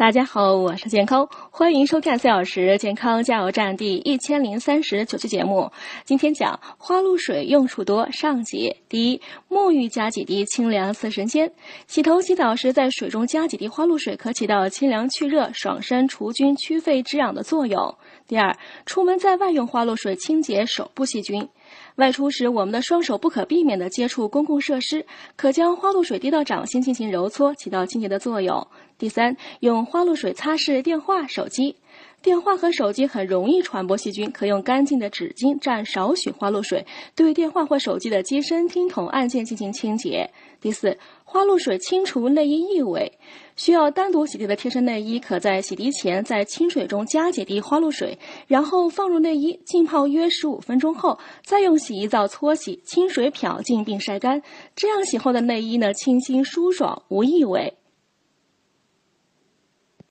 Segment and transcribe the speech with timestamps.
[0.00, 5.70] 大家好，我是健康，欢迎收看四小时健康加油站第一千零三十九期节目。
[6.06, 8.74] 今天讲花露水用处多上集。
[8.88, 11.52] 第一，沐浴加几滴清凉似神仙。
[11.86, 17.94] 洗头洗澡时，在水中加几滴花露水，可起到清凉去热、爽身除菌、祛痱止痒的作用。
[18.26, 18.56] 第二，
[18.86, 21.46] 出门在外用花露水清洁手部细菌。
[21.96, 25.04] 外出时，我们的双手不可避免地接触公共设施，
[25.36, 28.66] 可将花露水滴到掌心进行揉搓，起到清洁的作用。
[28.98, 31.76] 第三，用花露水擦拭电话、手机。
[32.22, 36.84] 电话和手机很容易传播细菌，可用干净的纸巾蘸少许花露水，
[37.16, 40.30] 对电话或手机的机身、听筒按键进行清洁。
[40.60, 43.10] 第四，花露水清除内衣异味。
[43.56, 54.42] 需要单独洗涤的贴身内衣，可在洗涤前在清水中加几滴花露水，然后放入内衣浸泡约十五分钟后，再用洗衣皂搓洗，清水漂净并晒干。
[54.76, 57.74] 这样洗后的内衣呢，清新舒爽，无异味。